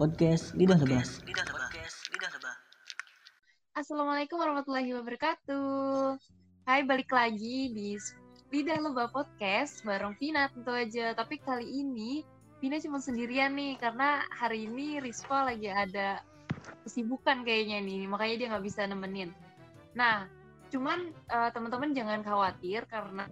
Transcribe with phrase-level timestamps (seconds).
[0.00, 1.04] podcast Lidah Lebah.
[3.76, 6.16] Assalamualaikum warahmatullahi wabarakatuh.
[6.64, 8.00] Hai, balik lagi di
[8.48, 11.12] Lidah Lebah Podcast bareng Vina tentu aja.
[11.12, 12.24] Tapi kali ini
[12.64, 16.24] Vina cuma sendirian nih karena hari ini Rispa lagi ada
[16.88, 19.36] kesibukan kayaknya nih, makanya dia nggak bisa nemenin.
[19.92, 20.24] Nah,
[20.72, 23.28] cuman uh, teman-teman jangan khawatir karena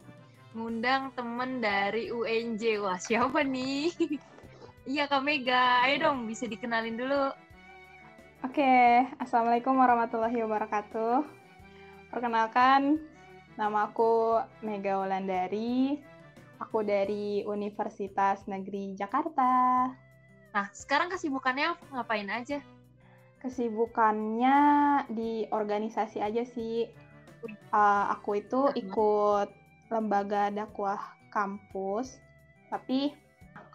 [0.53, 2.85] ngundang temen dari UNJ.
[2.85, 3.89] Wah, siapa nih?
[4.89, 5.85] Iya, Kak Mega.
[5.85, 7.29] Ayo dong, bisa dikenalin dulu.
[8.41, 11.29] Oke, Assalamualaikum warahmatullahi wabarakatuh.
[12.09, 12.97] Perkenalkan,
[13.61, 16.01] nama aku Mega Wulandari.
[16.57, 19.93] Aku dari Universitas Negeri Jakarta.
[20.57, 22.65] Nah, sekarang kesibukannya ngapain aja?
[23.45, 24.57] Kesibukannya
[25.13, 26.89] di organisasi aja sih.
[27.77, 29.53] Uh, aku itu ikut
[29.93, 32.17] lembaga dakwah kampus,
[32.73, 33.28] tapi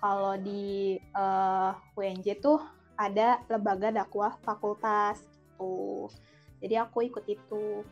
[0.03, 2.59] kalau di uh, eh, UNJ tuh
[2.99, 6.11] ada lembaga dakwah fakultas gitu.
[6.59, 7.87] Jadi aku ikut itu.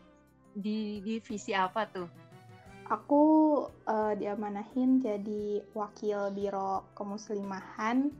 [0.52, 2.08] Di divisi apa tuh?
[2.92, 3.22] Aku
[3.88, 8.12] uh, diamanahin jadi wakil biro kemuslimahan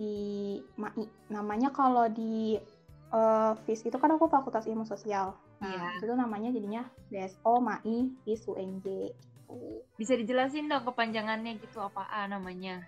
[0.00, 1.04] di MAI.
[1.28, 2.56] Namanya kalau di
[3.12, 5.36] uh, FIS itu kan aku Fakultas Ilmu Sosial.
[5.60, 6.00] Nah, yeah.
[6.00, 9.12] itu namanya jadinya BSO MAI FIS UNJ.
[10.00, 12.80] Bisa dijelasin dong kepanjangannya gitu apa A namanya?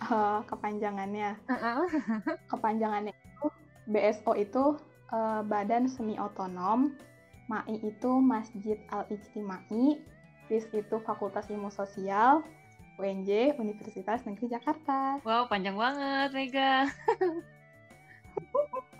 [0.00, 1.36] Uh, kepanjangannya.
[1.48, 1.88] Uh-uh.
[2.52, 3.46] kepanjangannya itu
[3.88, 4.64] BSO itu
[5.12, 6.92] uh, Badan Semi Otonom,
[7.48, 10.00] MAI itu Masjid Al Ijtimai,
[10.48, 12.44] FIS itu Fakultas Ilmu Sosial,
[12.96, 15.20] UNJ Universitas Negeri Jakarta.
[15.24, 16.72] Wow, panjang banget, Mega.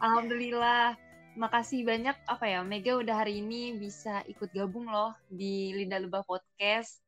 [0.04, 1.05] Alhamdulillah
[1.36, 6.24] makasih banyak apa ya Mega udah hari ini bisa ikut gabung loh di Lidah Lebah
[6.24, 7.04] Podcast.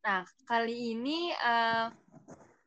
[0.00, 1.92] Nah kali ini uh,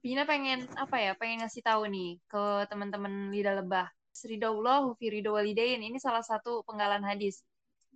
[0.06, 3.90] pengen apa ya pengen ngasih tahu nih ke teman-teman Lidah Lebah.
[4.16, 7.44] Ridhaullah fi ridho walidain ini salah satu penggalan hadis.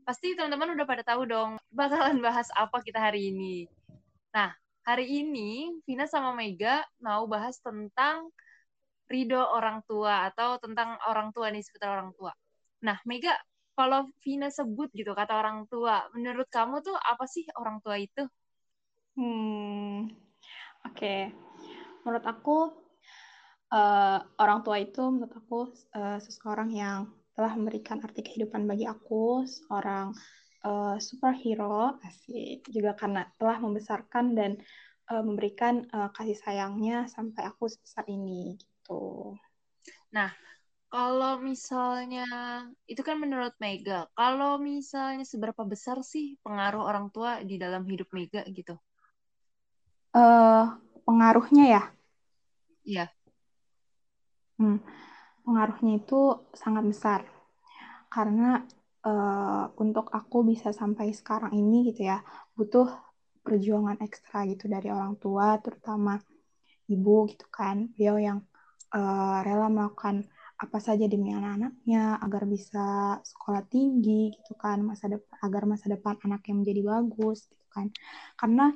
[0.03, 3.69] Pasti teman-teman udah pada tahu dong bakalan bahas apa kita hari ini.
[4.33, 4.49] Nah
[4.81, 8.33] hari ini Vina sama Mega mau bahas tentang
[9.05, 12.33] ridho orang tua atau tentang orang tua nih seputar orang tua.
[12.85, 13.35] Nah, Mega,
[13.75, 18.23] kalau Vina sebut gitu kata orang tua, menurut kamu tuh apa sih orang tua itu?
[19.15, 20.07] Hmm,
[20.87, 20.95] oke.
[20.95, 21.31] Okay.
[22.03, 22.57] Menurut aku
[23.71, 25.59] uh, orang tua itu menurut aku
[25.95, 30.11] uh, seseorang yang telah memberikan arti kehidupan bagi aku, seorang
[30.67, 34.59] uh, superhero, asik juga karena telah membesarkan dan
[35.07, 39.35] uh, memberikan uh, kasih sayangnya sampai aku sebesar ini gitu.
[40.11, 40.35] Nah,
[40.89, 42.25] kalau misalnya
[42.89, 48.09] itu kan menurut Mega, kalau misalnya seberapa besar sih pengaruh orang tua di dalam hidup
[48.09, 48.73] Mega gitu?
[50.09, 50.73] Uh,
[51.05, 51.83] pengaruhnya ya?
[52.81, 53.05] Iya.
[54.57, 54.81] Hmm,
[55.45, 57.21] pengaruhnya itu sangat besar
[58.09, 58.65] karena
[59.05, 62.25] uh, untuk aku bisa sampai sekarang ini gitu ya
[62.57, 62.89] butuh
[63.45, 66.17] perjuangan ekstra gitu dari orang tua terutama
[66.89, 68.39] ibu gitu kan beliau yang
[68.91, 70.25] uh, rela melakukan
[70.59, 76.19] apa saja demi anak-anaknya agar bisa sekolah tinggi gitu kan masa depan agar masa depan
[76.27, 77.87] anaknya menjadi bagus gitu kan
[78.35, 78.75] karena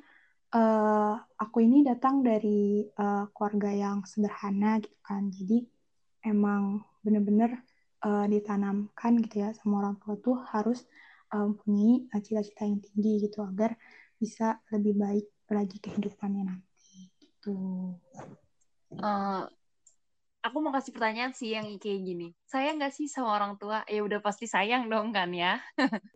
[0.55, 5.67] uh, aku ini datang dari uh, keluarga yang sederhana gitu kan jadi
[6.23, 7.59] emang bener-bener
[8.07, 10.87] uh, ditanamkan gitu ya sama orang tua tuh harus
[11.33, 13.73] mempunyai cita-cita yang tinggi gitu agar
[14.21, 17.57] bisa lebih baik lagi kehidupannya nanti gitu.
[19.01, 19.49] Uh,
[20.43, 22.27] aku mau kasih pertanyaan sih yang kayak gini.
[22.51, 23.87] Sayang nggak sih sama orang tua?
[23.87, 25.57] Ya udah pasti sayang dong kan ya.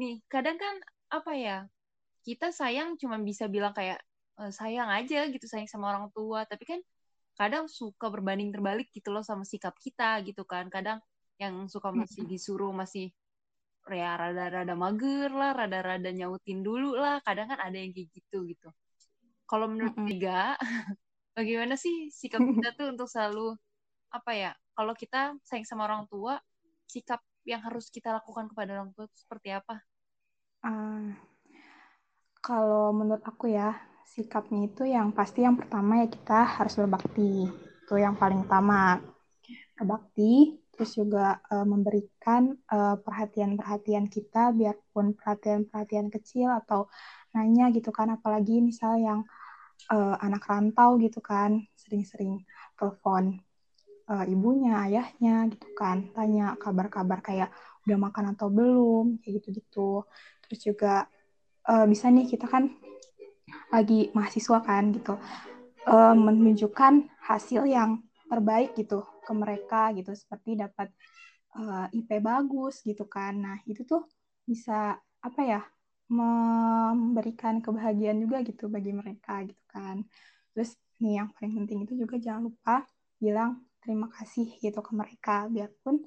[0.00, 0.74] Nih, kadang kan
[1.12, 1.56] apa ya?
[2.24, 4.00] Kita sayang cuma bisa bilang kayak
[4.40, 6.80] e, sayang aja gitu sayang sama orang tua, tapi kan
[7.36, 10.72] kadang suka berbanding terbalik gitu loh sama sikap kita gitu kan.
[10.72, 10.98] Kadang
[11.36, 13.12] yang suka masih disuruh masih
[13.88, 17.20] ya rada-rada mager lah, rada-rada nyautin dulu lah.
[17.20, 18.68] Kadang kan ada yang kayak gitu gitu.
[19.48, 20.56] Kalau menurut Tiga,
[21.38, 23.54] bagaimana sih sikap kita tuh untuk selalu
[24.10, 26.42] apa ya kalau kita sayang sama orang tua
[26.90, 29.80] sikap yang harus kita lakukan kepada orang tua itu seperti apa?
[30.64, 31.14] Uh,
[32.42, 37.94] kalau menurut aku ya sikapnya itu yang pasti yang pertama ya kita harus berbakti itu
[37.96, 38.98] yang paling utama
[39.78, 46.86] berbakti terus juga uh, memberikan uh, perhatian-perhatian kita biarpun perhatian-perhatian kecil atau
[47.34, 49.47] nanya gitu kan apalagi misal yang uh,
[50.20, 52.44] anak rantau gitu kan sering-sering
[52.76, 53.40] telepon
[54.08, 57.52] uh, ibunya ayahnya gitu kan tanya kabar-kabar kayak
[57.84, 60.04] udah makan atau belum kayak gitu-gitu.
[60.44, 60.94] Terus juga
[61.68, 62.72] uh, bisa nih kita kan
[63.72, 65.16] lagi mahasiswa kan gitu
[65.88, 70.92] uh, menunjukkan hasil yang terbaik gitu ke mereka gitu seperti dapat
[71.56, 73.40] uh, IP bagus gitu kan.
[73.40, 74.04] Nah itu tuh
[74.44, 75.60] bisa apa ya
[76.08, 80.04] memberikan kebahagiaan juga gitu bagi mereka gitu kan
[80.56, 82.88] terus nih yang paling penting itu juga jangan lupa
[83.20, 86.02] bilang terima kasih gitu ke mereka biarpun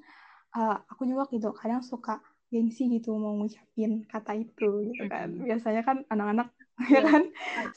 [0.57, 2.19] uh, aku juga gitu kadang suka
[2.51, 6.51] gengsi gitu mau ngucapin kata itu gitu kan biasanya kan anak-anak
[6.91, 7.01] ya iya.
[7.07, 7.23] kan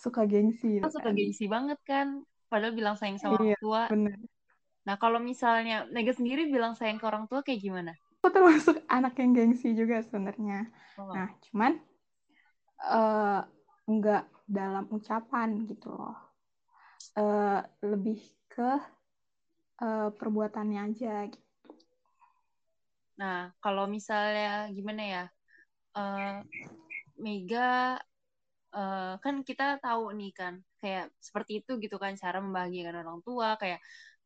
[0.01, 1.15] suka gengsi gitu suka kan.
[1.15, 4.19] gengsi banget kan padahal bilang sayang sama iya, orang tua bener.
[4.83, 9.15] nah kalau misalnya Nega sendiri bilang sayang ke orang tua kayak gimana aku termasuk anak
[9.21, 10.67] yang gengsi juga sebenarnya
[10.99, 11.15] oh.
[11.15, 11.79] nah cuman
[12.83, 13.43] uh,
[13.85, 16.17] nggak dalam ucapan gitu loh.
[17.15, 18.19] Uh, lebih
[18.51, 18.81] ke
[19.83, 21.45] uh, perbuatannya aja gitu.
[23.15, 25.25] Nah, kalau misalnya gimana ya,
[25.95, 26.43] uh,
[27.15, 27.95] Mega
[28.75, 33.55] uh, kan kita tahu nih kan, kayak seperti itu gitu kan cara membahagiakan orang tua,
[33.55, 33.79] kayak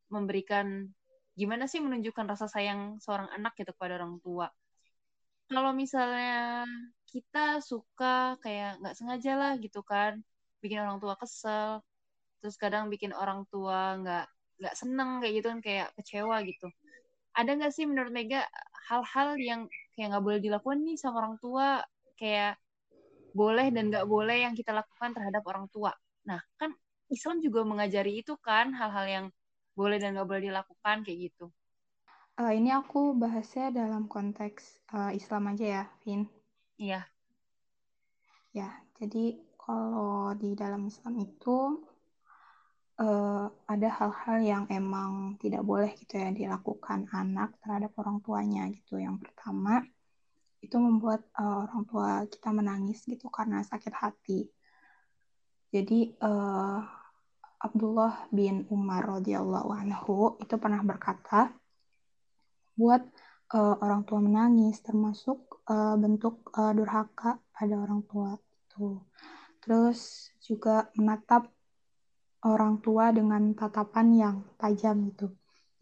[0.08, 0.88] memberikan
[1.36, 4.48] gimana sih menunjukkan rasa sayang seorang anak gitu kepada orang tua.
[5.48, 6.64] Kalau misalnya
[7.08, 10.20] kita suka kayak nggak sengaja lah gitu kan,
[10.60, 11.80] bikin orang tua kesel,
[12.40, 14.24] terus kadang bikin orang tua nggak
[14.60, 16.66] nggak seneng kayak gitu kan kayak kecewa gitu
[17.38, 18.42] ada nggak sih menurut Mega
[18.90, 19.60] hal-hal yang
[19.94, 21.68] kayak nggak boleh dilakukan nih sama orang tua
[22.18, 22.58] kayak
[23.36, 25.92] boleh dan nggak boleh yang kita lakukan terhadap orang tua.
[26.26, 26.74] Nah kan
[27.12, 29.26] Islam juga mengajari itu kan hal-hal yang
[29.78, 31.46] boleh dan nggak boleh dilakukan kayak gitu.
[32.38, 34.62] Uh, ini aku bahasnya dalam konteks
[34.94, 36.22] uh, Islam aja ya, Vin.
[36.78, 37.02] Iya.
[38.54, 38.70] Ya,
[39.02, 41.82] jadi kalau di dalam Islam itu
[43.02, 49.02] uh, ada hal-hal yang emang tidak boleh gitu ya dilakukan anak terhadap orang tuanya gitu.
[49.02, 49.82] Yang pertama
[50.62, 54.46] itu membuat uh, orang tua kita menangis gitu karena sakit hati.
[55.74, 56.86] Jadi uh,
[57.58, 61.50] Abdullah bin Umar radhiyallahu anhu itu pernah berkata,
[62.78, 63.02] buat
[63.58, 69.02] uh, orang tua menangis termasuk uh, bentuk uh, durhaka pada orang tua itu.
[69.58, 71.50] Terus juga menatap
[72.46, 75.26] orang tua dengan tatapan yang tajam itu.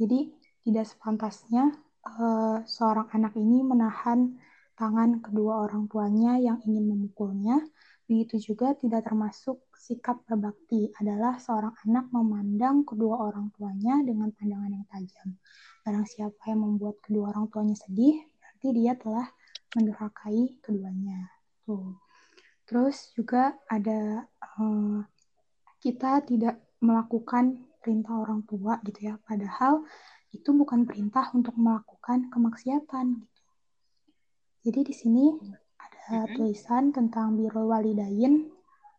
[0.00, 0.32] Jadi
[0.64, 4.40] tidak sepantasnya uh, seorang anak ini menahan
[4.76, 7.60] tangan kedua orang tuanya yang ingin memukulnya.
[8.06, 14.74] Begitu juga tidak termasuk sikap berbakti adalah seorang anak memandang kedua orang tuanya dengan pandangan
[14.74, 15.38] yang tajam.
[15.86, 19.30] Barang siapa yang membuat kedua orang tuanya sedih, berarti dia telah
[19.78, 21.30] mendurhakai keduanya.
[21.62, 21.94] Tuh.
[22.66, 24.26] Terus juga ada
[24.58, 25.06] uh,
[25.78, 29.86] kita tidak melakukan perintah orang tua gitu ya padahal
[30.34, 33.42] itu bukan perintah untuk melakukan kemaksiatan gitu
[34.66, 35.24] jadi di sini
[35.78, 38.50] ada tulisan tentang birrul walidain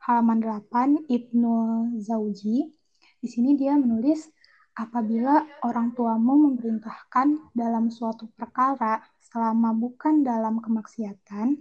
[0.08, 1.56] halaman 8 Ibnu
[2.00, 2.72] Zauji
[3.20, 4.24] di sini dia menulis
[4.72, 11.60] apabila orang tuamu memerintahkan dalam suatu perkara selama bukan dalam kemaksiatan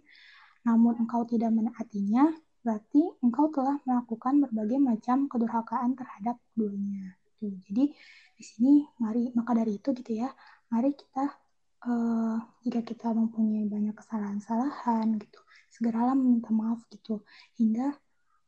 [0.63, 2.31] namun engkau tidak menaatinya
[2.63, 7.19] berarti engkau telah melakukan berbagai macam kedurhakaan terhadap keduanya.
[7.43, 7.95] Jadi
[8.35, 10.31] di sini mari maka dari itu gitu ya,
[10.71, 11.31] mari kita
[11.87, 15.39] uh, jika kita mempunyai banyak kesalahan-kesalahan gitu,
[15.71, 17.23] segeralah meminta maaf gitu
[17.55, 17.95] hingga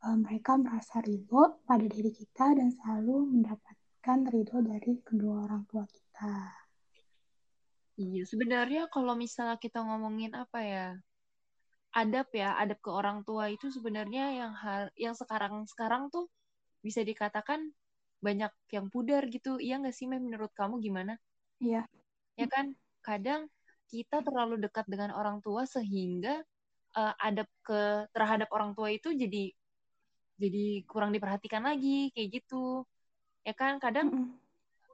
[0.07, 6.55] mereka merasa ridho pada diri kita dan selalu mendapatkan ridho dari kedua orang tua kita.
[7.99, 10.87] Iya, sebenarnya kalau misalnya kita ngomongin apa ya,
[11.91, 16.31] adab ya adab ke orang tua itu sebenarnya yang hal yang sekarang sekarang tuh
[16.79, 17.75] bisa dikatakan
[18.23, 19.59] banyak yang pudar gitu.
[19.59, 20.31] Iya nggak sih Mem?
[20.31, 21.19] Menurut kamu gimana?
[21.59, 21.91] Iya.
[22.39, 22.79] Ya kan?
[23.03, 23.51] Kadang
[23.91, 26.39] kita terlalu dekat dengan orang tua sehingga
[26.95, 29.51] uh, adab ke terhadap orang tua itu jadi
[30.39, 32.87] jadi kurang diperhatikan lagi kayak gitu.
[33.43, 34.49] Ya kan kadang mm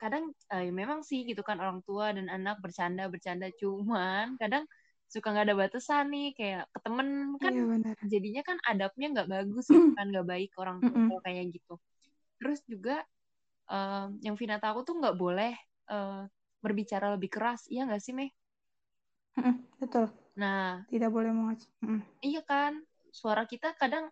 [0.04, 4.68] kadang ya memang sih gitu kan orang tua dan anak bercanda bercanda cuman kadang
[5.08, 7.08] suka nggak ada batasan nih kayak ke temen
[7.40, 11.80] kan iya, jadinya kan adabnya nggak bagus gitu kan nggak baik orang tua kayak gitu.
[12.36, 13.00] Terus juga
[13.72, 15.56] uh, yang Vina tahu tuh nggak boleh
[15.88, 16.28] uh,
[16.60, 18.28] berbicara lebih keras iya nggak sih Meh?
[19.80, 20.10] Betul.
[20.36, 21.64] Nah tidak boleh mengacu
[22.20, 22.82] iya kan
[23.14, 24.10] suara kita kadang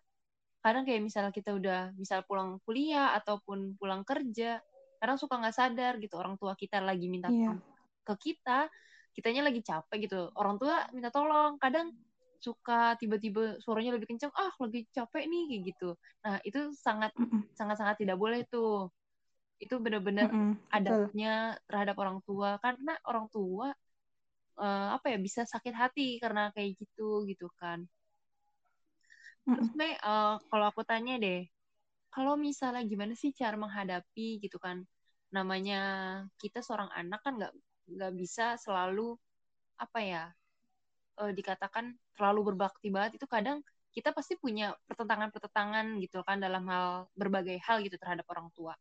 [0.63, 4.63] kadang kayak misalnya kita udah misal pulang kuliah ataupun pulang kerja
[5.03, 7.59] kadang suka nggak sadar gitu orang tua kita lagi minta yeah.
[8.07, 8.71] ke kita
[9.13, 10.33] kitanya lagi capek gitu.
[10.33, 11.93] Orang tua minta tolong kadang
[12.41, 15.89] suka tiba-tiba suaranya lebih kencang ah lagi capek nih kayak gitu.
[16.25, 17.41] Nah itu sangat mm -mm.
[17.55, 18.89] sangat sangat tidak boleh tuh.
[19.61, 23.71] Itu benar-benar mm -mm, adabnya terhadap orang tua karena orang tua
[24.59, 27.85] uh, apa ya bisa sakit hati karena kayak gitu gitu kan
[29.43, 31.43] terus Mei uh, kalau aku tanya deh
[32.13, 34.85] kalau misalnya gimana sih cara menghadapi gitu kan
[35.33, 35.81] namanya
[36.37, 37.53] kita seorang anak kan nggak
[37.89, 39.17] nggak bisa selalu
[39.81, 40.23] apa ya
[41.19, 43.59] uh, dikatakan terlalu berbakti banget itu kadang
[43.93, 48.73] kita pasti punya pertentangan-pertentangan gitu kan dalam hal berbagai hal gitu terhadap orang tua.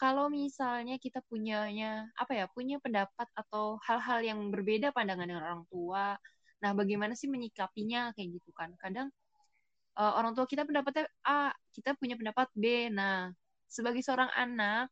[0.00, 5.64] Kalau misalnya kita punyanya apa ya punya pendapat atau hal-hal yang berbeda pandangan dengan orang
[5.68, 6.16] tua,
[6.64, 8.72] nah bagaimana sih menyikapinya kayak gitu kan?
[8.80, 9.12] Kadang
[9.98, 12.90] uh, orang tua kita pendapatnya A, kita punya pendapat B.
[12.92, 13.32] Nah
[13.70, 14.90] sebagai seorang anak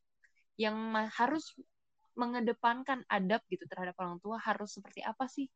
[0.58, 0.74] yang
[1.14, 1.54] harus
[2.18, 5.46] mengedepankan adab gitu terhadap orang tua harus seperti apa sih?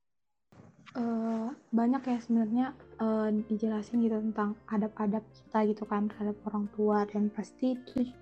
[0.93, 2.67] Uh, banyak ya sebenarnya
[3.01, 8.13] uh, dijelasin gitu tentang adab-adab kita gitu kan terhadap orang tua dan pasti itu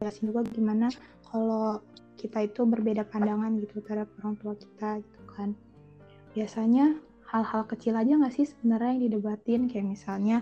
[0.00, 0.88] jelasin juga gimana
[1.28, 1.82] kalau
[2.16, 5.52] kita itu berbeda pandangan gitu terhadap orang tua kita gitu kan
[6.32, 6.96] biasanya
[7.28, 9.60] hal-hal kecil aja nggak sih sebenarnya yang didebatin?
[9.68, 10.38] Kayak misalnya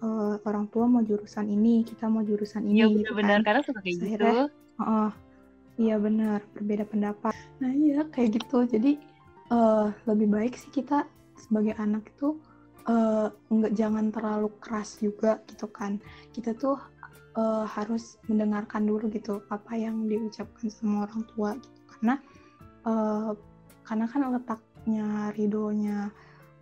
[0.00, 3.46] uh, orang tua mau jurusan ini kita mau jurusan ini ya, gitu benar kan.
[3.46, 4.32] karena suka kayak gitu.
[4.80, 5.10] Uh,
[5.76, 7.34] iya benar berbeda pendapat.
[7.60, 8.64] Nah iya kayak gitu.
[8.66, 8.98] Jadi
[9.52, 11.04] uh, lebih baik sih kita
[11.36, 12.40] sebagai anak itu
[12.88, 16.00] uh, nggak jangan terlalu keras juga gitu kan.
[16.32, 16.80] Kita tuh
[17.36, 21.80] uh, harus mendengarkan dulu gitu apa yang diucapkan sama orang tua gitu.
[21.98, 22.14] Karena
[22.88, 23.32] uh,
[23.82, 24.20] karena kan
[24.82, 26.10] letaknya ridhonya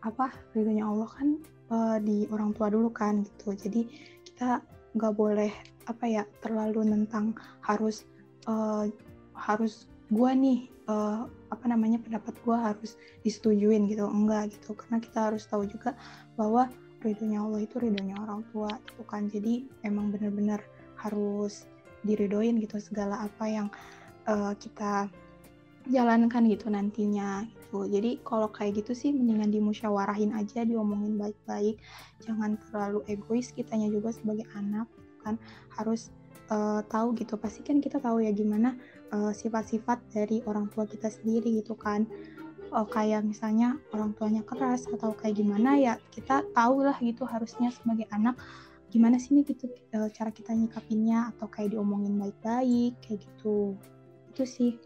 [0.05, 1.29] apa ridhonya Allah kan
[1.73, 3.57] uh, di orang tua dulu kan gitu.
[3.57, 3.89] Jadi
[4.29, 4.61] kita
[4.93, 5.49] nggak boleh
[5.89, 7.33] apa ya terlalu nentang
[7.65, 8.05] harus
[8.45, 8.85] uh,
[9.33, 14.05] harus gua nih uh, apa namanya pendapat gue harus disetujuin gitu.
[14.05, 14.77] Enggak gitu.
[14.77, 15.97] Karena kita harus tahu juga
[16.37, 16.69] bahwa
[17.01, 19.33] ridhonya Allah itu ridhonya orang tua gitu kan.
[19.33, 20.61] Jadi emang benar-benar
[21.01, 21.65] harus
[22.05, 22.77] diridoin gitu.
[22.77, 23.69] Segala apa yang
[24.29, 25.09] uh, kita
[25.89, 27.87] jalankan gitu nantinya gitu.
[27.87, 31.79] Jadi kalau kayak gitu sih mendingan dimusyawarahin aja diomongin baik-baik.
[32.27, 34.91] Jangan terlalu egois kitanya juga sebagai anak
[35.23, 35.39] kan?
[35.79, 36.11] Harus
[36.51, 37.39] uh, tahu gitu.
[37.39, 38.75] Pasti kan kita tahu ya gimana
[39.15, 42.11] uh, sifat-sifat dari orang tua kita sendiri gitu kan.
[42.75, 47.67] Uh, kayak misalnya orang tuanya keras atau kayak gimana ya kita tahu lah gitu harusnya
[47.75, 48.39] sebagai anak
[48.95, 53.75] gimana sih nih gitu uh, cara kita nyikapinnya atau kayak diomongin baik-baik kayak gitu.
[54.31, 54.79] Itu sih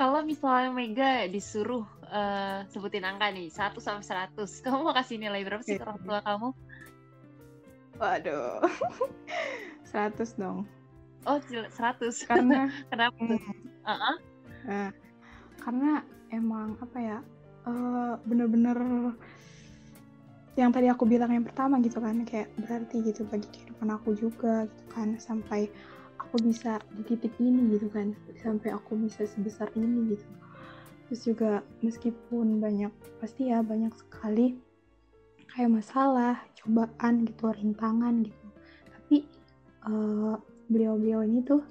[0.00, 5.44] kalau misalnya Mega disuruh uh, sebutin angka nih 1 sampai 100 kamu mau kasih nilai
[5.44, 6.48] berapa sih ke orang tua kamu
[8.00, 8.64] waduh
[9.90, 10.64] 100 dong.
[11.26, 11.74] Oh, 100.
[12.30, 13.40] Karena kenapa tuh?
[13.84, 14.16] Uh -uh.
[14.64, 14.88] Nah,
[15.60, 15.92] karena
[16.30, 17.18] emang apa ya?
[17.68, 18.78] Uh, bener-bener
[20.56, 24.64] yang tadi aku bilang yang pertama gitu kan kayak berarti gitu bagi kehidupan aku juga
[24.64, 25.68] gitu kan sampai
[26.30, 30.26] aku bisa di titik ini gitu kan sampai aku bisa sebesar ini gitu.
[31.10, 34.54] Terus juga meskipun banyak pasti ya banyak sekali
[35.50, 38.46] kayak masalah cobaan gitu rintangan gitu.
[38.94, 39.16] Tapi
[39.90, 40.34] eh,
[40.70, 41.66] beliau-beliau ini tuh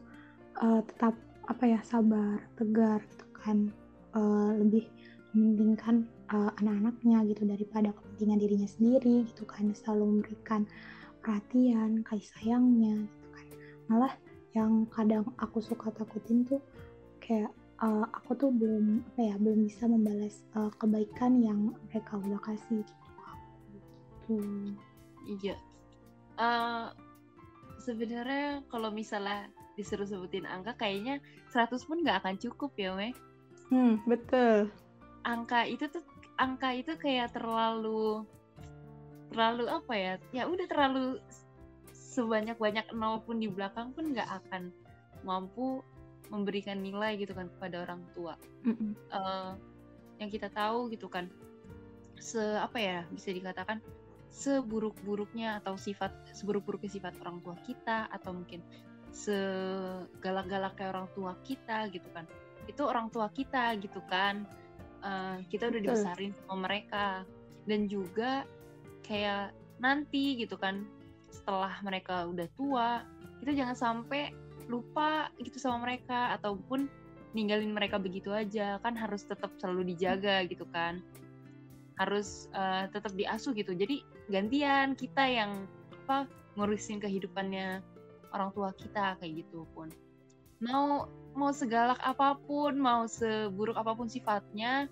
[0.60, 1.16] uh, tetap
[1.48, 3.72] apa ya sabar tegar gitu kan.
[4.10, 4.90] Uh, lebih
[5.32, 9.72] mementingkan uh, anak-anaknya gitu daripada kepentingan dirinya sendiri gitu kan.
[9.72, 10.68] Selalu memberikan
[11.24, 13.48] perhatian kasih sayangnya gitu kan.
[13.88, 14.14] Malah
[14.58, 16.62] yang kadang aku suka takutin tuh
[17.22, 22.40] kayak uh, aku tuh belum apa ya belum bisa membalas uh, kebaikan yang mereka udah
[22.42, 22.82] kasih
[24.30, 24.42] gitu
[25.42, 25.58] iya.
[26.40, 26.94] Uh,
[27.82, 33.16] sebenarnya kalau misalnya disuruh sebutin angka kayaknya 100 pun nggak akan cukup ya Meh
[33.74, 34.70] hmm betul.
[35.24, 36.04] Angka itu tuh
[36.40, 38.24] angka itu kayak terlalu
[39.30, 41.22] terlalu apa ya ya udah terlalu
[42.10, 44.74] sebanyak banyak nol pun di belakang pun nggak akan
[45.22, 45.86] mampu
[46.34, 48.34] memberikan nilai gitu kan kepada orang tua.
[48.66, 48.92] Mm -mm.
[49.14, 49.54] Uh,
[50.18, 51.30] yang kita tahu gitu kan
[52.20, 53.80] se apa ya bisa dikatakan
[54.30, 58.62] seburuk-buruknya atau sifat seburuk-buruknya sifat orang tua kita atau mungkin
[59.10, 62.26] segalak-galak kayak orang tua kita gitu kan.
[62.66, 64.46] Itu orang tua kita gitu kan.
[65.00, 67.26] Uh, kita udah dibesarin sama mereka.
[67.66, 68.46] Dan juga
[69.06, 70.86] kayak nanti gitu kan
[71.30, 72.90] setelah mereka udah tua
[73.40, 74.36] kita jangan sampai
[74.70, 76.86] lupa gitu sama mereka ataupun
[77.34, 78.78] ninggalin mereka begitu aja.
[78.84, 81.02] Kan harus tetap selalu dijaga gitu kan.
[81.98, 83.74] Harus uh, tetap diasuh gitu.
[83.74, 85.66] Jadi gantian kita yang
[86.06, 87.82] apa ngurusin kehidupannya
[88.34, 89.90] orang tua kita kayak gitu pun.
[90.60, 91.08] Mau
[91.38, 94.92] mau segalak apa pun mau seburuk apa pun sifatnya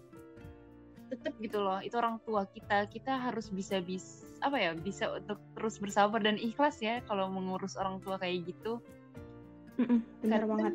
[1.07, 1.79] tetap gitu loh.
[1.83, 2.87] Itu orang tua kita.
[2.87, 7.77] Kita harus bisa bis apa ya bisa untuk terus bersabar dan ikhlas ya kalau mengurus
[7.77, 8.81] orang tua kayak gitu.
[10.21, 10.73] Benar banget.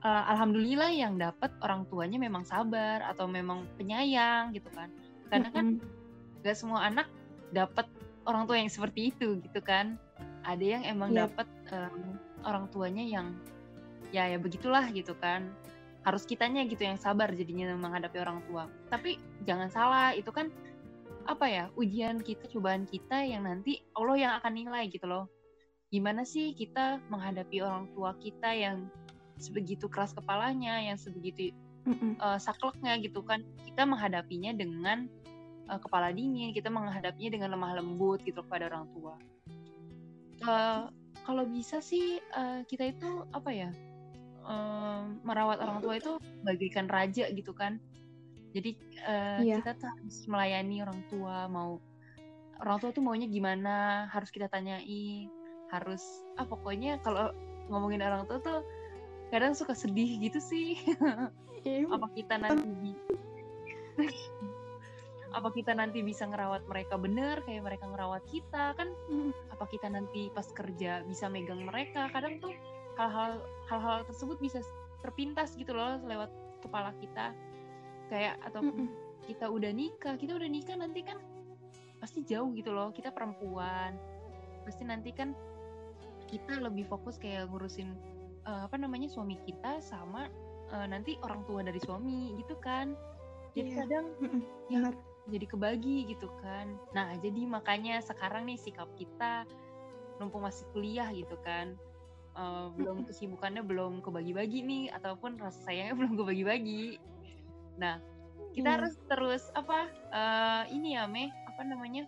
[0.00, 4.88] Uh, alhamdulillah yang dapat orang tuanya memang sabar atau memang penyayang gitu kan.
[5.28, 5.66] Karena kan
[6.40, 7.06] gak semua anak
[7.52, 7.84] dapat
[8.24, 10.00] orang tua yang seperti itu gitu kan.
[10.48, 11.28] Ada yang emang yeah.
[11.28, 12.16] dapat um,
[12.48, 13.36] orang tuanya yang
[14.10, 15.52] ya ya begitulah gitu kan.
[16.00, 18.72] Harus kitanya gitu yang sabar jadinya menghadapi orang tua.
[18.88, 20.48] Tapi jangan salah itu kan
[21.30, 25.30] apa ya ujian kita cobaan kita yang nanti Allah yang akan nilai gitu loh.
[25.94, 28.90] Gimana sih kita menghadapi orang tua kita yang
[29.38, 31.54] sebegitu keras kepalanya yang sebegitu
[32.18, 33.46] uh, sakleknya gitu kan.
[33.62, 35.06] Kita menghadapinya dengan
[35.70, 39.14] uh, kepala dingin kita menghadapinya dengan lemah lembut gitu kepada orang tua.
[40.42, 40.90] Uh,
[41.22, 43.70] kalau bisa sih uh, kita itu apa ya
[44.42, 47.78] um, merawat orang tua itu bagaikan raja gitu kan
[48.50, 48.70] jadi
[49.06, 49.56] uh, iya.
[49.62, 51.78] kita tuh harus melayani orang tua mau
[52.60, 55.30] orang tua tuh maunya gimana harus kita tanyai
[55.70, 56.02] harus
[56.36, 57.30] ah pokoknya kalau
[57.70, 58.60] ngomongin orang tua tuh
[59.30, 60.76] kadang suka sedih gitu sih
[61.66, 61.86] iya.
[61.86, 62.92] apa kita nanti
[65.30, 68.90] apa kita nanti bisa ngerawat mereka bener kayak mereka ngerawat kita kan
[69.54, 72.50] apa kita nanti pas kerja bisa megang mereka kadang tuh
[72.98, 73.38] hal-hal
[73.70, 74.58] hal-hal tersebut bisa
[75.06, 76.28] terpintas gitu loh lewat
[76.66, 77.30] kepala kita
[78.10, 78.86] kayak atau mm -mm.
[79.30, 81.22] kita udah nikah kita udah nikah nanti kan
[82.02, 83.94] pasti jauh gitu loh kita perempuan.
[84.66, 85.36] Pasti nanti kan
[86.26, 87.94] kita lebih fokus kayak ngurusin
[88.48, 90.26] uh, apa namanya suami kita sama
[90.72, 92.96] uh, nanti orang tua dari suami gitu kan.
[93.54, 93.78] Jadi yeah.
[93.84, 94.06] kadang
[94.72, 94.80] ya
[95.28, 96.74] jadi kebagi gitu kan.
[96.96, 99.44] Nah jadi makanya sekarang nih sikap kita
[100.18, 101.76] numpung masih kuliah gitu kan.
[102.30, 107.02] Uh, belum kesibukannya belum kebagi-bagi nih ataupun rasa sayangnya belum kebagi-bagi
[107.80, 107.96] Nah,
[108.52, 108.76] kita hmm.
[108.76, 112.04] harus terus apa uh, ini ya Me, apa namanya?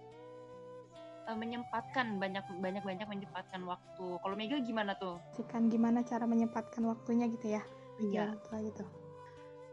[1.25, 4.07] Uh, menyempatkan banyak banyak banyak menyempatkan waktu.
[4.21, 5.17] Kalau Mega gimana tuh?
[5.49, 7.63] Kan gimana cara menyempatkan waktunya gitu ya?
[8.03, 8.37] Iya.
[8.61, 8.85] gitu.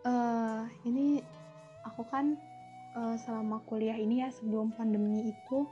[0.08, 1.20] Uh, ini
[1.84, 2.40] aku kan
[2.96, 5.68] uh, selama kuliah ini ya sebelum pandemi itu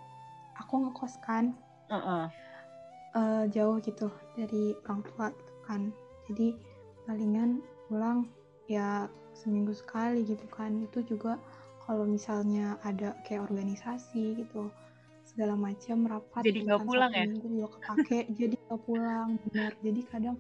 [0.60, 1.56] aku ngekos kan.
[1.88, 2.26] Uh -uh.
[3.16, 5.82] Uh, jauh gitu dari orang tua gitu kan.
[6.28, 6.48] Jadi
[7.08, 8.28] palingan pulang
[8.68, 9.08] ya
[9.38, 10.74] seminggu sekali gitu kan.
[10.82, 11.38] Itu juga
[11.86, 14.74] kalau misalnya ada kayak organisasi gitu
[15.28, 17.28] segala macam rapat jadi nggak pulang ya?
[17.28, 20.36] minggu juga kepake jadi nggak pulang benar jadi kadang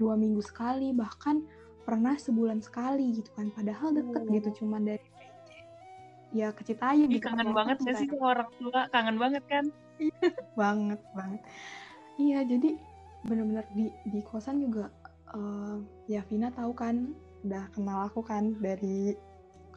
[0.00, 1.44] dua minggu sekali bahkan
[1.84, 3.50] pernah sebulan sekali gitu kan.
[3.50, 4.30] Padahal deket oh.
[4.30, 5.08] gitu cuman dari
[6.30, 8.80] ya kecitaya gitu kangen banget ya sih sama orang tua?
[8.94, 9.64] Kangen banget kan?
[10.60, 11.42] Banget banget.
[12.16, 12.78] Iya jadi
[13.20, 14.88] benar-benar di di kosan juga
[15.36, 15.76] uh,
[16.08, 17.12] ya Vina tahu kan
[17.44, 19.16] udah kenal aku kan dari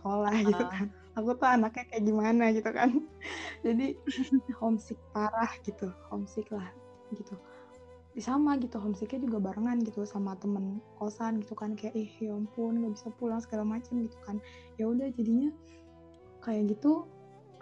[0.03, 0.43] sekolah uh.
[0.51, 0.87] gitu kan.
[1.13, 2.89] Aku tuh anaknya kayak gimana gitu kan.
[3.65, 3.95] Jadi
[4.59, 6.67] homesick parah gitu homesick lah
[7.15, 7.39] gitu.
[8.19, 11.79] Sama gitu homesicknya juga barengan gitu sama temen kosan gitu kan.
[11.79, 14.43] Kayak ih ya ampun nggak bisa pulang segala macam gitu kan.
[14.75, 15.49] Ya udah jadinya
[16.43, 17.07] kayak gitu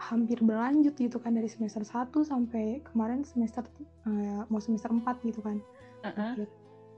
[0.02, 3.62] hampir berlanjut gitu kan dari semester 1 sampai kemarin semester
[4.10, 5.62] uh, mau semester 4 gitu kan.
[6.02, 6.32] Uh -huh.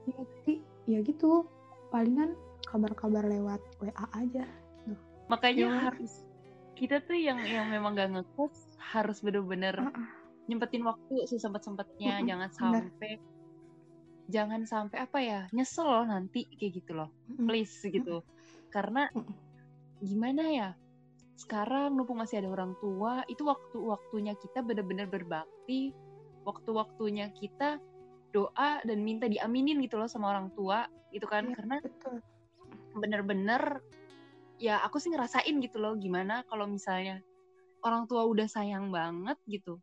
[0.08, 0.56] ya,
[0.88, 1.44] ya gitu
[1.92, 2.32] palingan
[2.74, 4.42] kabar-kabar lewat WA aja
[4.82, 4.98] gitu.
[5.30, 5.78] Makanya ya.
[5.86, 6.26] harus
[6.74, 10.08] kita tuh yang yang memang gak ngekos harus bener-bener uh -uh.
[10.50, 12.26] nyempetin waktu sesempet-sempetnya, uh -uh.
[12.26, 12.82] jangan sampai
[13.14, 13.32] Bener.
[14.26, 17.46] jangan sampai apa ya nyesel loh nanti kayak gitu loh, uh -uh.
[17.46, 18.18] please gitu.
[18.18, 18.70] Uh -uh.
[18.74, 19.36] Karena uh -uh.
[20.02, 20.70] gimana ya?
[21.38, 25.90] Sekarang mumpung masih ada orang tua, itu waktu-waktunya kita bener-bener berbakti,
[26.46, 27.82] waktu-waktunya kita
[28.34, 32.18] doa dan minta diaminin gitu loh sama orang tua gitu kan ya, karena betul
[32.94, 33.82] bener-bener
[34.58, 37.20] ya aku sih ngerasain gitu loh gimana kalau misalnya
[37.84, 39.82] orang tua udah sayang banget gitu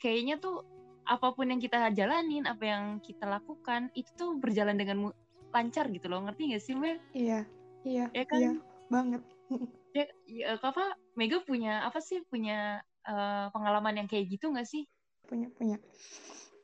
[0.00, 0.64] kayaknya tuh
[1.06, 5.14] apa pun yang kita jalanin apa yang kita lakukan itu tuh berjalan dengan
[5.54, 6.98] lancar gitu loh ngerti gak sih Mel?
[7.14, 7.46] Iya
[7.86, 8.40] iya ya kan?
[8.42, 8.52] iya
[8.90, 9.22] banget
[9.96, 14.84] ya, ya Kava Mega punya apa sih punya uh, pengalaman yang kayak gitu gak sih?
[15.24, 15.78] Punya punya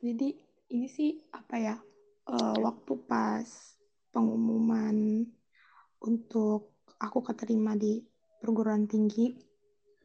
[0.03, 0.35] jadi
[0.75, 1.75] ini sih apa ya
[2.27, 3.47] uh, waktu pas
[4.11, 5.25] pengumuman
[6.03, 8.03] untuk aku keterima di
[8.39, 9.31] perguruan tinggi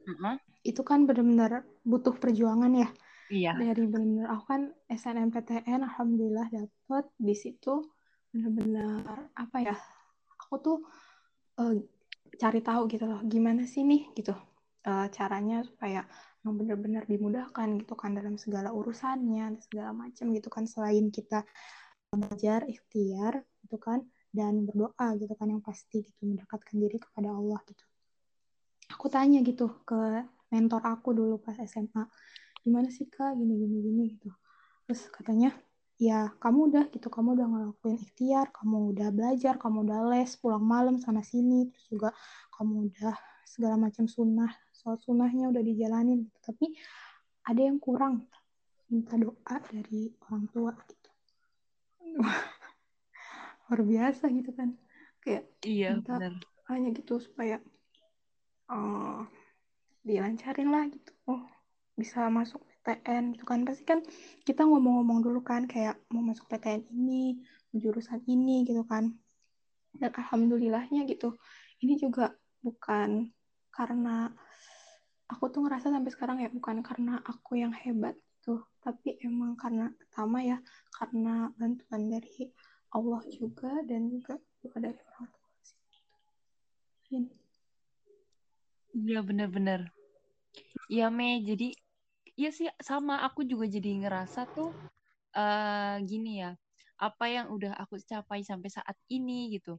[0.07, 0.37] uh-huh.
[0.63, 2.89] itu kan benar-benar butuh perjuangan ya
[3.31, 3.53] iya.
[3.59, 7.83] dari benar aku kan SNMPTN alhamdulillah dapet di situ
[8.31, 9.77] benar-benar apa ya
[10.39, 10.79] aku tuh
[11.59, 11.75] uh,
[12.39, 14.37] cari tahu gitu loh gimana sih nih gitu
[14.87, 16.07] uh, caranya supaya
[16.47, 21.43] yang benar-benar dimudahkan gitu kan dalam segala urusannya segala macam gitu kan selain kita
[22.09, 27.61] belajar ikhtiar gitu kan dan berdoa gitu kan yang pasti gitu mendekatkan diri kepada Allah
[27.65, 27.85] gitu.
[28.93, 32.09] Aku tanya gitu ke mentor aku dulu pas SMA
[32.65, 33.37] gimana sih kak?
[33.37, 34.31] Gini gini gini gitu.
[34.89, 35.53] Terus katanya
[35.99, 40.63] ya kamu udah gitu kamu udah ngelakuin ikhtiar kamu udah belajar kamu udah les pulang
[40.63, 42.11] malam sana sini terus juga
[42.55, 46.39] kamu udah segala macam sunnah soal sunnahnya udah dijalanin gitu.
[46.39, 46.67] tapi
[47.51, 48.31] ada yang kurang
[48.87, 51.11] minta doa dari orang tua gitu
[53.69, 54.73] luar biasa gitu kan.
[55.21, 56.33] Kayak iya minta benar.
[56.73, 57.61] hanya gitu supaya
[58.73, 59.29] uh,
[60.03, 61.13] dilancarin lah gitu.
[61.29, 61.45] Oh
[61.99, 63.69] bisa masuk PTN gitu kan.
[63.69, 64.01] Pasti kan
[64.49, 67.45] kita ngomong-ngomong dulu kan kayak mau masuk PTN ini
[67.77, 69.13] jurusan ini gitu kan.
[69.93, 71.37] Dan alhamdulillahnya gitu
[71.85, 72.33] ini juga
[72.65, 73.31] bukan
[73.71, 74.33] karena
[75.29, 78.65] aku tuh ngerasa sampai sekarang ya bukan karena aku yang hebat gitu.
[78.81, 80.57] Tapi emang karena pertama ya
[80.97, 82.49] karena bantuan dari
[82.89, 85.81] Allah juga dan juga doa dari orang tua sih
[87.13, 87.37] gitu.
[88.97, 89.93] Iya bener-bener.
[90.89, 91.77] Iya Me, jadi
[92.35, 94.73] iya sih sama aku juga jadi ngerasa tuh
[95.37, 96.57] uh, gini ya,
[96.97, 99.77] apa yang udah aku capai sampai saat ini gitu,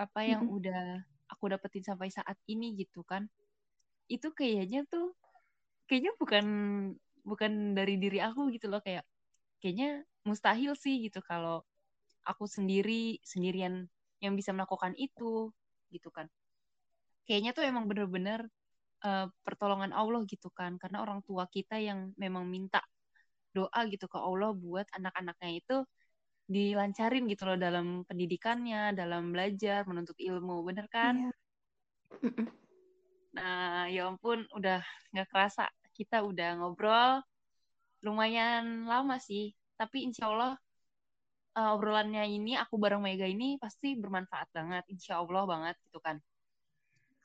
[0.00, 0.56] apa yang mm -hmm.
[0.56, 0.82] udah
[1.28, 3.28] aku dapetin sampai saat ini gitu kan,
[4.08, 5.12] itu kayaknya tuh
[5.86, 6.46] kayaknya bukan
[7.26, 9.04] bukan dari diri aku gitu loh kayak
[9.60, 11.62] kayaknya mustahil sih gitu kalau
[12.26, 13.86] aku sendiri sendirian
[14.20, 15.54] yang bisa melakukan itu
[15.94, 16.26] gitu kan
[17.24, 18.46] kayaknya tuh emang bener-bener
[19.06, 22.82] uh, pertolongan Allah gitu kan karena orang tua kita yang memang minta
[23.54, 25.76] doa gitu ke Allah buat anak-anaknya itu
[26.46, 31.32] dilancarin gitu loh dalam pendidikannya dalam belajar menuntut ilmu bener kan iya.
[33.36, 34.80] Nah, ya ampun, udah
[35.12, 37.20] nggak kerasa kita udah ngobrol
[38.00, 39.52] lumayan lama sih.
[39.76, 40.56] Tapi insya Allah
[41.56, 46.20] uh, obrolannya ini aku bareng Mega ini pasti bermanfaat banget, insya Allah banget gitu kan.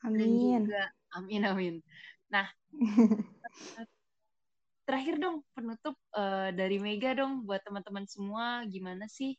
[0.02, 0.66] Amin.
[0.66, 1.74] juga, amin amin.
[2.32, 2.48] Nah,
[4.88, 9.38] terakhir dong penutup uh, dari Mega dong buat teman-teman semua gimana sih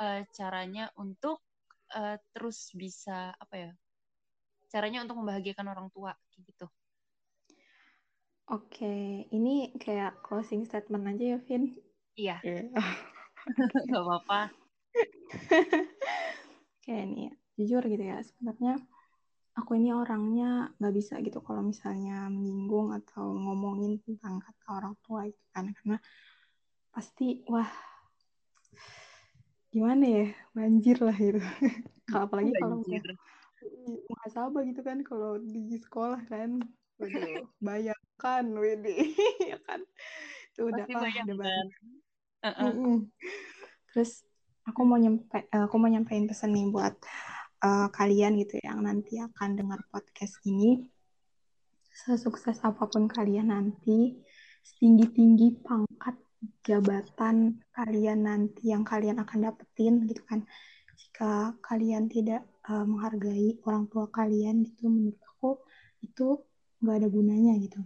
[0.00, 1.44] uh, caranya untuk
[1.92, 3.70] uh, terus bisa apa ya
[4.72, 6.64] caranya untuk membahagiakan orang tua gitu.
[8.48, 11.76] Oke, ini kayak closing statement aja ya, Vin.
[12.16, 12.36] Iya.
[12.40, 12.72] Yeah.
[13.90, 14.40] Gak apa-apa.
[16.82, 18.76] kayak ini, jujur gitu ya, sebenarnya
[19.54, 25.28] aku ini orangnya nggak bisa gitu kalau misalnya menyinggung atau ngomongin tentang kata orang tua
[25.28, 25.96] itu kan, karena
[26.92, 27.68] pasti wah
[29.72, 31.40] gimana ya banjir lah gitu.
[32.10, 32.76] kalau apalagi kalau
[34.10, 36.60] muhasabah gitu kan kalau di sekolah kan
[37.00, 39.80] Waduh, bayangkan Widi ya kan
[40.52, 41.66] itu udah ah, udah banget
[42.42, 42.98] uh
[43.92, 44.24] terus
[44.66, 46.94] aku mau nyampe aku mau nyampein pesan nih buat
[47.62, 50.82] uh, kalian gitu yang nanti akan dengar podcast ini.
[51.92, 54.16] Sesukses apa pun kalian nanti
[54.64, 56.16] setinggi tinggi pangkat
[56.64, 60.42] jabatan kalian nanti yang kalian akan dapetin gitu kan.
[60.96, 65.60] Jika kalian tidak uh, menghargai orang tua kalian gitu menurut aku
[66.02, 66.40] itu
[66.82, 67.78] nggak ada gunanya gitu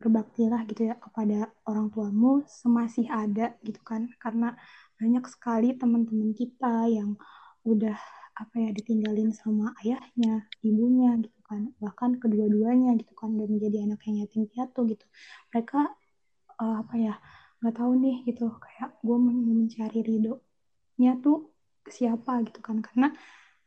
[0.00, 4.08] berbaktilah gitu ya kepada orang tuamu semasih ada gitu kan.
[4.16, 4.56] Karena
[4.96, 7.20] banyak sekali teman-teman kita yang
[7.68, 7.96] udah
[8.40, 11.76] apa ya ditinggalin sama ayahnya ibunya gitu kan.
[11.76, 15.04] Bahkan kedua-duanya gitu kan dan menjadi anak yang yatim piatu gitu.
[15.52, 15.80] Mereka
[16.56, 17.14] uh, apa ya
[17.60, 21.52] nggak tahu nih gitu kayak gue mau mencari ridho-nya tuh
[21.84, 22.80] siapa gitu kan.
[22.80, 23.12] Karena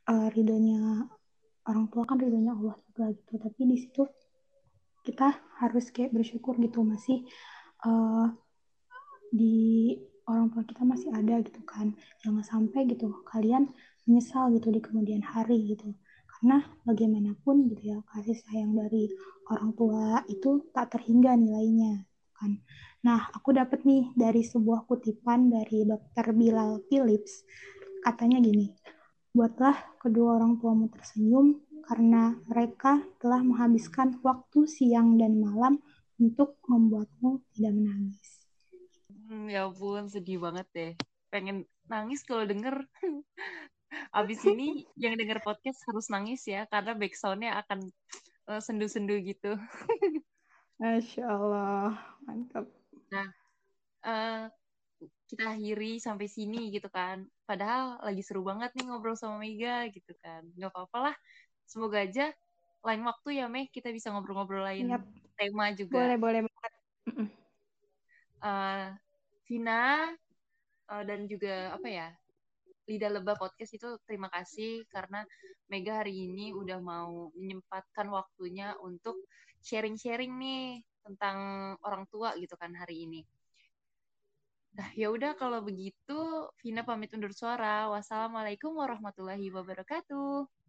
[0.10, 1.06] uh, ridhonya
[1.69, 3.38] orang tua kan ridhonya Allah juga gitu.
[3.38, 4.02] Tapi di situ
[5.04, 7.28] kita harus kayak bersyukur gitu masih
[7.84, 8.32] uh,
[9.30, 11.92] di orang tua kita masih ada gitu kan.
[12.24, 13.68] Jangan sampai gitu kalian
[14.08, 15.92] menyesal gitu di kemudian hari gitu.
[16.28, 19.12] Karena bagaimanapun gitu ya kasih sayang dari
[19.52, 22.08] orang tua itu tak terhingga nilainya
[22.44, 22.60] kan.
[23.04, 27.48] Nah aku dapat nih dari sebuah kutipan dari dokter Bilal Phillips.
[28.04, 28.68] Katanya gini,
[29.32, 35.84] buatlah kedua orang tuamu tersenyum karena mereka telah menghabiskan waktu siang dan malam
[36.17, 38.48] untuk membuatmu tidak menangis.
[39.28, 40.91] Hmm, ya ampun, sedih banget deh.
[41.28, 42.88] Pengen nangis kalau denger.
[44.17, 47.93] Abis ini yang denger podcast harus nangis ya, karena backsoundnya akan
[48.50, 49.54] uh, sendu-sendu gitu.
[50.82, 51.93] Masya Allah,
[52.26, 52.65] mantap.
[53.13, 53.30] Nah,
[54.04, 54.50] uh,
[55.30, 57.26] kita akhiri sampai sini gitu kan.
[57.46, 60.46] Padahal lagi seru banget nih ngobrol sama Mega gitu kan.
[60.58, 61.15] Gak apa-apa lah.
[61.65, 62.32] Semoga aja
[62.84, 65.04] lain waktu ya Meh kita bisa ngobrol-ngobrol lain yep.
[65.39, 65.95] tema juga.
[65.95, 66.73] Boleh, boleh banget.
[68.43, 68.91] Uh,
[69.47, 70.12] Vina
[70.91, 72.08] uh, dan juga apa ya
[72.84, 75.23] Lidah Lebah Podcast itu terima kasih karena
[75.71, 79.15] Mega hari ini udah mau menyempatkan waktunya untuk
[79.63, 81.38] sharing-sharing nih tentang
[81.88, 83.23] orang tua gitu kan hari ini.
[84.73, 86.19] Nah, ya udah kalau begitu
[86.60, 87.88] Vina pamit undur suara.
[87.93, 90.62] Wassalamualaikum warahmatullahi wabarakatuh.